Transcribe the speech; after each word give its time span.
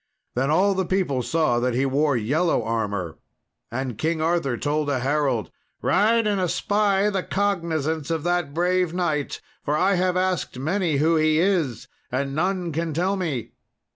Then 0.33 0.49
all 0.49 0.73
the 0.73 0.83
people 0.87 1.21
saw 1.21 1.59
that 1.59 1.75
he 1.75 1.85
wore 1.85 2.17
yellow 2.17 2.63
armour. 2.63 3.19
And 3.71 3.99
King 3.99 4.19
Arthur 4.19 4.57
told 4.57 4.89
a 4.89 4.97
herald, 5.01 5.51
"Ride 5.83 6.25
and 6.25 6.41
espy 6.41 7.07
the 7.11 7.21
cognizance 7.21 8.09
of 8.09 8.23
that 8.23 8.51
brave 8.51 8.95
knight, 8.95 9.41
for 9.63 9.77
I 9.77 9.93
have 9.93 10.17
asked 10.17 10.57
many 10.57 10.97
who 10.97 11.17
he 11.17 11.37
is, 11.37 11.87
and 12.11 12.33
none 12.33 12.71
can 12.71 12.95
tell 12.95 13.15
me." 13.15 13.51